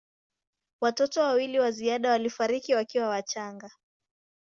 [0.81, 3.71] Watoto wawili wa ziada walifariki wakiwa wachanga.